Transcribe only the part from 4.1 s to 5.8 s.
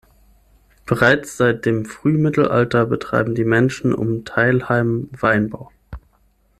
Theilheim Weinbau.